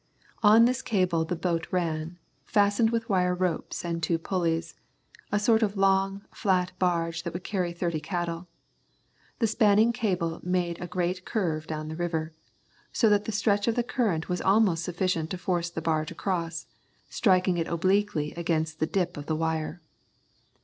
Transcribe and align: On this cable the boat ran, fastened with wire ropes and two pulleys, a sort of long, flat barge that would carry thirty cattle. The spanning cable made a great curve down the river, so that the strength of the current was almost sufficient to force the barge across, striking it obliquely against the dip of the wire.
On 0.41 0.65
this 0.65 0.81
cable 0.81 1.25
the 1.25 1.35
boat 1.35 1.67
ran, 1.69 2.17
fastened 2.43 2.89
with 2.89 3.07
wire 3.07 3.35
ropes 3.35 3.85
and 3.85 4.01
two 4.01 4.17
pulleys, 4.17 4.73
a 5.31 5.37
sort 5.37 5.61
of 5.61 5.77
long, 5.77 6.25
flat 6.33 6.71
barge 6.79 7.21
that 7.21 7.33
would 7.33 7.43
carry 7.43 7.71
thirty 7.71 7.99
cattle. 7.99 8.47
The 9.37 9.45
spanning 9.45 9.93
cable 9.93 10.39
made 10.41 10.81
a 10.81 10.87
great 10.87 11.23
curve 11.23 11.67
down 11.67 11.87
the 11.87 11.95
river, 11.95 12.33
so 12.91 13.09
that 13.09 13.25
the 13.25 13.31
strength 13.31 13.67
of 13.67 13.75
the 13.75 13.83
current 13.83 14.27
was 14.27 14.41
almost 14.41 14.83
sufficient 14.85 15.29
to 15.29 15.37
force 15.37 15.69
the 15.69 15.83
barge 15.83 16.09
across, 16.09 16.65
striking 17.11 17.59
it 17.59 17.67
obliquely 17.67 18.33
against 18.33 18.79
the 18.79 18.87
dip 18.87 19.17
of 19.17 19.27
the 19.27 19.35
wire. 19.35 19.81